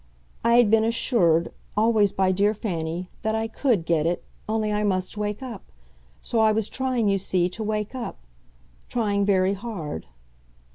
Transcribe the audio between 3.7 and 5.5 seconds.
get it, only I must wake